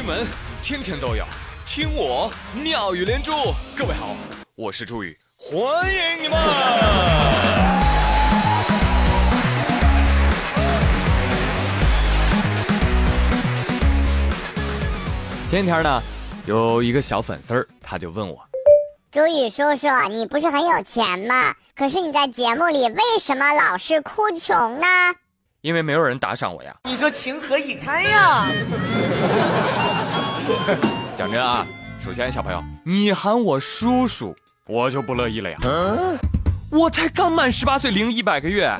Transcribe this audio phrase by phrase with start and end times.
[0.00, 0.26] 新闻
[0.62, 1.26] 天天都有，
[1.66, 3.32] 听我妙语连珠。
[3.76, 4.16] 各位好，
[4.54, 5.60] 我是朱宇，欢
[5.94, 6.38] 迎你们。
[15.50, 16.02] 前几天呢，
[16.46, 18.38] 有一个小粉丝儿，他就问我，
[19.10, 21.54] 朱宇叔叔，你不是很有钱吗？
[21.76, 24.86] 可是你在节目里为什么老是哭穷呢？
[25.60, 26.74] 因为没有人打赏我呀。
[26.84, 28.46] 你说情何以堪呀？
[31.16, 31.66] 讲真啊，
[31.98, 34.34] 首先小朋友，你喊我叔叔，
[34.66, 35.58] 我就不乐意了呀。
[36.70, 38.70] 我才刚满十八岁零一百个月，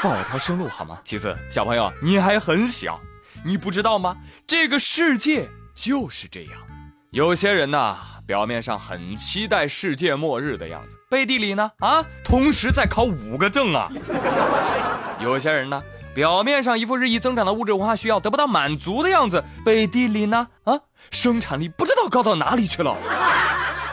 [0.00, 0.98] 放我条生路好吗？
[1.04, 3.00] 其次，小朋友你还很小，
[3.44, 4.16] 你不知道吗？
[4.46, 6.52] 这个世界就是这样，
[7.10, 7.96] 有些人呐，
[8.26, 13.90] 表面上很期待世界末日的样子，背地里呢，啊，同时在考五个证啊。
[15.20, 15.82] 有些人呢。
[16.14, 20.78] 表面上一副日益增长的物质文化需要得不到满足的样子，背地里呢，啊，
[21.10, 22.94] 生产力不知道高到哪里去了。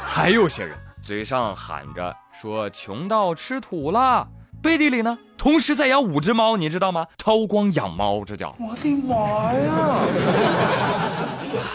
[0.06, 4.28] 还有些人嘴上喊着说穷到吃土了，
[4.62, 7.08] 背地里呢，同时在养五只猫，你知道吗？
[7.18, 10.00] 韬光养猫，这叫我的妈呀！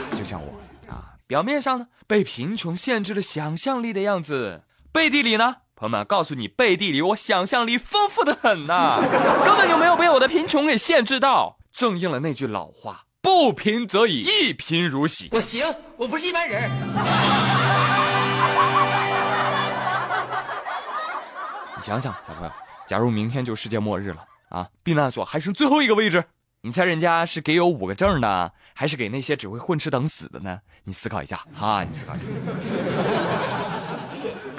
[0.14, 5.56] 就像我啊，表面上呢被贫穷限制了想象力的样子，背地里呢。
[5.84, 8.98] 朋友们，告诉你，背地里我想象力丰富的很呐，
[9.44, 15.28] 根本就没有被我的贫穷给限制到，正应了那句老话：不贫则已，一贫如洗。
[15.32, 15.62] 我行，
[15.98, 16.70] 我不是一般人。
[21.76, 22.50] 你想想，小朋友，
[22.86, 26.24] 假如明天就世界末日了啊，避难所还剩最后一个位置，
[26.62, 30.60] 你猜人家是给有五个证的，还是给那些只会混吃等死的呢？
[30.84, 32.24] 你思考一下哈，你思考一下。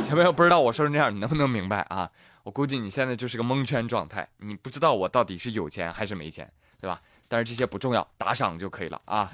[0.08, 2.09] 小朋友不知道我说成这样，你能不能明白啊？
[2.44, 6.48] 我估计你现在就是个蒙圈状态，你不知道我到底是有钱还是没钱，
[6.80, 7.02] 对吧？
[7.28, 9.31] 但是这些不重要，打赏就可以了啊！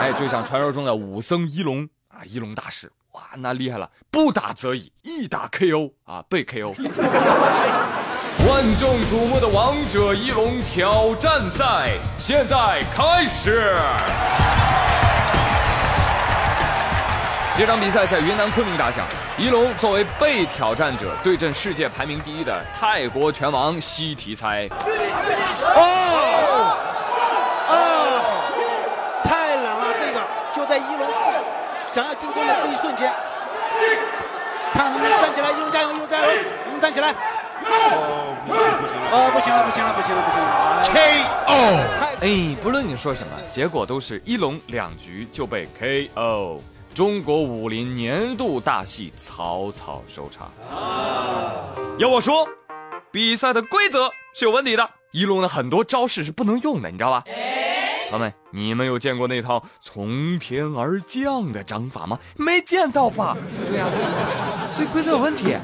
[0.00, 6.74] 哎，就像传说中的武僧一龙啊，一龙大师，哇，那厉害了，不打则已，一打 KO 啊，被 KO。
[8.48, 13.76] 万众瞩目的王者一龙挑战赛现在开始。
[17.56, 19.06] 这场比赛在云南昆明打响，
[19.38, 24.68] 一龙作为被挑战者对阵世界排名第一的泰国拳王西提猜。
[25.76, 26.76] 哦，
[27.68, 29.86] 哦，太冷了！
[30.00, 30.20] 这个
[30.52, 31.08] 就在一龙
[31.86, 33.12] 想要进攻的这一瞬间，
[34.72, 37.14] 看能不能站起来，一龙加油，一龙加油，能不能站起来？
[37.66, 38.52] 哦，不
[38.88, 41.54] 行了，哦，不行了，不行了，不行了，不行了！K.O.
[42.20, 46.60] 哎，不论你说什么，结果都是一龙两局就被 K.O.
[46.94, 50.48] 中国武林年度大戏草草收场。
[51.98, 52.46] 要我说，
[53.10, 54.88] 比赛的规则是有问题的。
[55.10, 57.24] 一龙的很多招式是不能用的，你知道吧？
[58.10, 62.16] 朋友们，你们有见过那套从天而降的掌法吗？
[62.36, 63.36] 没见到吧？
[63.68, 63.86] 对呀，
[64.70, 65.56] 所以规则有问题。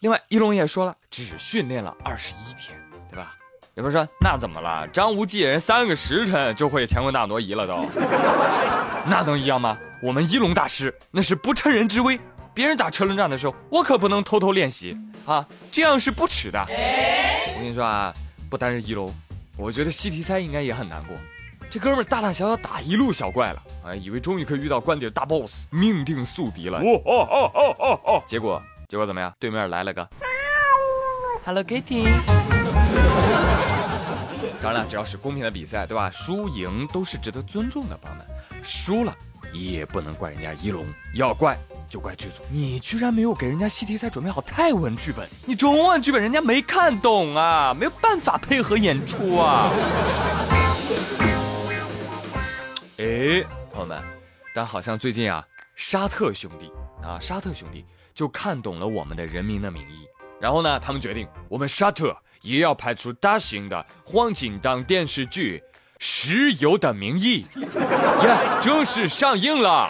[0.00, 2.78] 另外，一龙也说了，只训练了二十一天，
[3.10, 3.34] 对吧？
[3.74, 4.88] 有人说，那怎么了？
[4.88, 7.84] 张无忌人三个时辰就会乾坤大挪移了，都，
[9.06, 9.76] 那能一样吗？
[10.02, 12.18] 我们一龙大师那是不趁人之危，
[12.52, 16.58] 别人打车轮战的时候，我可不能偷偷练习啊，这样是不耻的。
[16.60, 18.12] 我跟你说啊，
[18.50, 19.14] 不单是一龙，
[19.56, 21.16] 我觉得西提猜应该也很难过。
[21.70, 26.78] 这哥们儿大大小小打一路小怪了，啊，以为终于可以遇到关底大 boss，命定宿敌了。
[26.80, 28.22] 哦哦哦哦哦！
[28.26, 29.32] 结果结果怎么样？
[29.38, 30.06] 对面来了个
[31.46, 32.08] Hello Kitty。
[34.60, 36.10] 当然了，只要是公平的比赛，对吧？
[36.10, 38.26] 输赢都是值得尊重的，朋友们。
[38.64, 39.16] 输了。
[39.52, 41.58] 也不能怪人家一龙，要怪
[41.88, 49.70] 就怪剧组，你居然没有给人家西题赛准备好泰文剧本，你中文剧本人家没看懂啊，没有办法配合演出啊。
[52.98, 54.02] 哎，朋友们，
[54.54, 60.04] 但好像最近啊，沙特兄弟啊，沙特兄弟就看懂了我们的《人民的名义》，
[60.40, 65.62] 然后呢，他们决定我们沙特也要拍出大型的黄金档电视剧。
[66.04, 69.88] 石油的名义， 耶，正式上映了。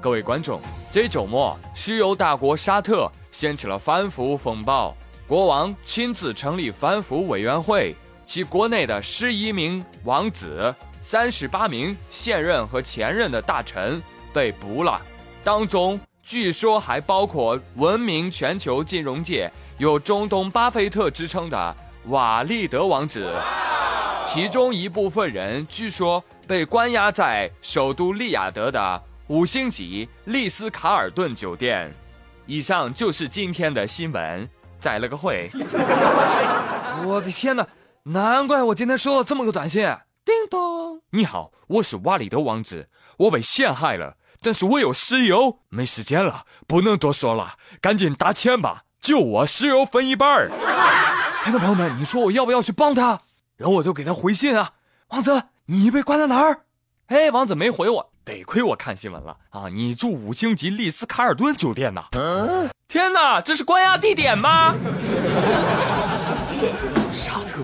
[0.00, 4.92] 各位观众，这周末，石油大国沙特掀起了反腐风暴，
[5.28, 7.94] 国王亲自成立反腐委员会，
[8.26, 14.02] 其国内的十一名王子、三十八名现任和前任的大臣
[14.32, 15.00] 被捕了，
[15.44, 15.96] 当中。
[16.24, 21.76] 据说还包括闻名全球金融界、有中东巴菲特之称的
[22.06, 23.30] 瓦利德王子，
[24.24, 31.92] 其中一部分人据说被关押在首都利雅得的五星级丽思卡尔顿酒店。
[32.46, 34.48] 以上就是今天的新闻，
[34.80, 35.46] 再了个会。
[37.04, 37.66] 我的天哪，
[38.04, 39.82] 难怪我今天收到这么个短信。
[40.24, 42.88] 叮咚，你好，我是瓦里德王子，
[43.18, 50.50] 我被陷害了，但是我有石油，没时间了，不能多说了，赶紧打钱吧，就我石油分一半儿。
[51.42, 53.22] 听众朋友们，你说我要不要去帮他？
[53.56, 54.72] 然后我就给他回信啊，
[55.08, 56.60] 王子，你被关在哪儿？
[57.06, 58.10] 哎，王子没回我。
[58.22, 59.68] 得亏我看新闻了啊！
[59.70, 62.04] 你住五星级丽思卡尔顿酒店呐？
[62.86, 64.74] 天哪，这是关押地点吗？
[67.12, 67.62] 沙特，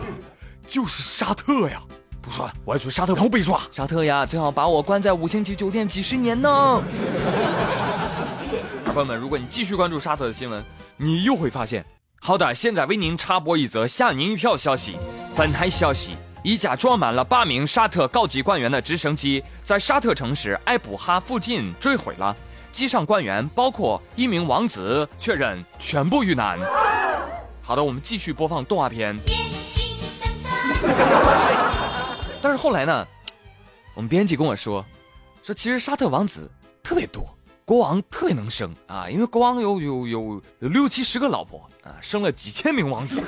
[0.66, 1.80] 就是沙特呀！
[2.22, 3.60] 不说了，我要去沙特偷被抓。
[3.70, 6.82] 沙特呀，最好把我关在五星级酒店几十年呢。
[8.86, 10.64] 朋友们，如果你继续关注沙特的新闻，
[10.96, 11.84] 你又会发现。
[12.20, 14.96] 好的，现在为您插播一则吓您一跳消息。
[15.36, 16.16] 本台消息。
[16.42, 22.34] 一架装满了八名沙特高级官员的直升机在沙特城市埃卜哈附近坠毁了，
[22.72, 26.58] 机上官员包括一名王子，确认全部遇难。
[27.60, 29.14] 好的，我们继续播放动画片。
[32.42, 33.06] 但是后来呢，
[33.94, 34.84] 我们编辑跟我说，
[35.42, 36.50] 说其实沙特王子
[36.82, 37.22] 特别多，
[37.64, 43.20] 国王特别能生啊，因为国王有有有有六七十个老婆啊，生了几千名王子，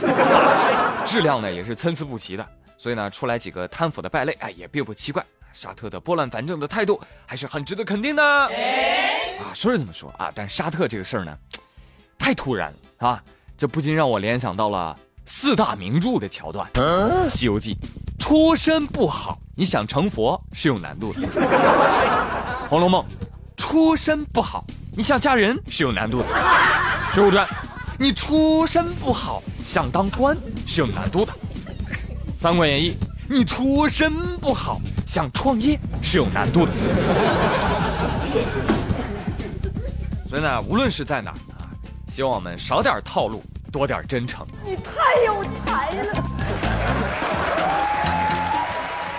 [1.04, 2.48] 质量呢也是参差不齐的。
[2.78, 5.24] 所以呢，出来几个贪腐的败类，哎，也并不奇怪。
[5.52, 8.24] 沙特的拨乱反正的态度还是很值得肯定的。
[8.24, 8.50] 啊，
[9.54, 11.38] 说是这么说啊，但沙特这个事儿呢，
[12.18, 13.22] 太突然了啊！
[13.56, 16.68] 这不禁让我联想到了四大名著的桥段，
[17.28, 17.74] 《西游记》，
[18.22, 21.20] 出身不好，你想成佛是有难度的；
[22.68, 23.02] 《红楼梦》，
[23.56, 24.64] 出身不好，
[24.96, 26.28] 你想嫁人是有难度的；
[27.12, 27.44] 《水浒传》，
[27.98, 30.38] 你出身不好，想当官
[30.68, 31.32] 是有难度的。
[32.38, 32.92] 《三国演义》，
[33.28, 36.70] 你出身不好，想创业是有难度的。
[40.30, 41.66] 所以呢，无论是在哪啊，
[42.08, 43.42] 希望我们少点套路，
[43.72, 44.46] 多点真诚。
[44.64, 46.24] 你太有才了！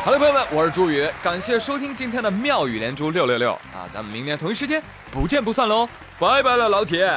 [0.04, 5.88] 好了，朋友们，我是朱宇，感谢收听今天的妙语连珠六六六啊，咱们明天同一时间不见不散喽，
[6.20, 7.10] 拜拜了，老铁。